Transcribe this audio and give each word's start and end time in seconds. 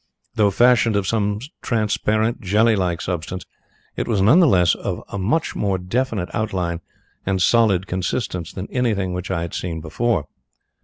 Though 0.33 0.49
fashioned 0.49 0.95
of 0.95 1.05
some 1.05 1.41
transparent, 1.61 2.41
jelly 2.41 2.75
like 2.75 3.01
substance, 3.01 3.45
it 3.95 4.07
was 4.07 4.19
none 4.19 4.39
the 4.39 4.47
less 4.47 4.73
of 4.73 5.03
much 5.19 5.55
more 5.55 5.77
definite 5.77 6.29
outline 6.33 6.81
and 7.23 7.39
solid 7.39 7.85
consistence 7.85 8.51
than 8.51 8.65
anything 8.71 9.13
which 9.13 9.29
I 9.29 9.43
had 9.43 9.53
seen 9.53 9.79
before. 9.79 10.25